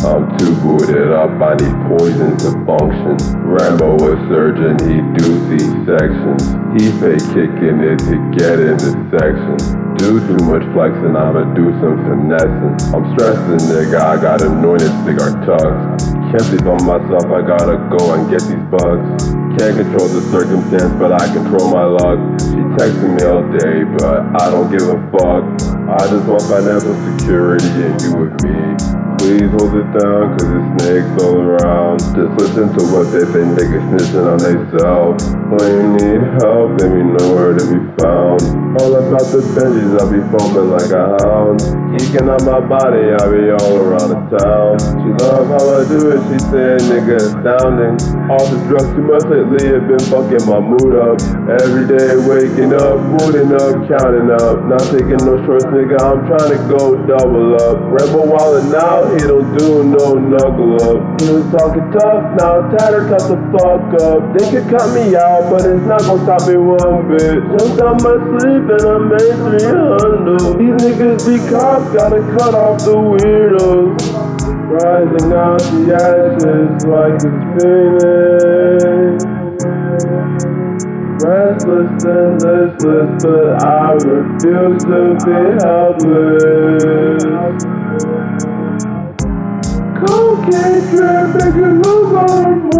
[0.00, 3.20] too booted up, I need poison to function.
[3.44, 6.40] Rambo a surgeon, he do C-sections.
[6.72, 9.76] He fake kicking it to get into sections.
[10.00, 12.80] Do too much flexing, I'ma do some finessing.
[12.96, 16.04] I'm stressing, nigga, I got anointed cigar tucks.
[16.32, 19.36] Can't sleep on myself, I gotta go and get these bugs.
[19.60, 22.16] Can't control the circumstance, but I control my luck.
[22.40, 25.44] She texting me all day, but I don't give a fuck.
[25.92, 28.99] I just want financial security and you with me.
[29.20, 32.00] Please hold it down, cause there's snakes all around.
[32.00, 35.24] Just listen to what they say, niggas snitching on themselves.
[35.52, 38.40] When you need help, let me know where to be found.
[38.78, 41.58] All about the Benjis, I be foaming like a hound.
[41.90, 44.78] Geeking on my body, I be all around the town.
[44.94, 47.98] She love how I do it, she say, nigga, astounding.
[48.30, 51.18] All the drugs too much lately have been fucking my mood up.
[51.50, 54.62] Every day waking up, booting up, counting up.
[54.70, 57.74] Not taking no shorts, nigga, I'm trying to go double up.
[57.90, 61.18] Rambo wildin' out, he don't do no knuckle up.
[61.18, 64.30] He was talking tough, now tatter cut the fuck up.
[64.38, 67.42] They could cut me out, but it's not gonna stop me one bit.
[67.58, 70.58] Jumped out my sleep and I made 300.
[70.58, 73.96] These niggas be cops, gotta cut off the weirdos.
[74.70, 79.24] Rising out the ashes like a phoenix.
[81.22, 87.22] Restless and listless, but I refuse to be helpless.
[90.00, 92.79] Cocaine trip, make you lose all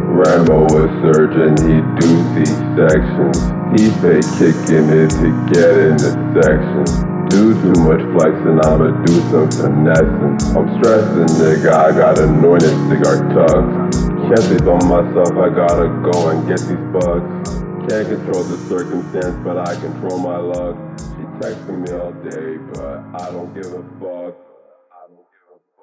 [0.11, 3.39] Rambo a surgeon, he do C-sections.
[3.71, 6.91] He fake kicking it to get in the sections.
[7.31, 10.35] Do too much flexing, I'ma do some finessing.
[10.51, 13.95] I'm stressing, nigga, I got anointed cigar tugs.
[14.27, 17.49] Can't sleep on myself, I gotta go and get these bugs.
[17.87, 20.75] Can't control the circumstance, but I control my luck.
[20.99, 24.50] She texting me all day, but I don't give a fuck.